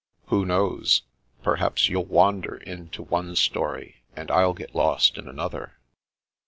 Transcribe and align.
"Who 0.29 0.47
knows? 0.47 1.03
Perhaps 1.43 1.87
you'll 1.87 2.05
wander 2.07 2.55
into 2.57 3.03
one 3.03 3.35
story, 3.35 4.01
and 4.15 4.31
I'll 4.31 4.55
get 4.55 4.73
lost 4.73 5.15
in 5.19 5.27
another." 5.27 5.77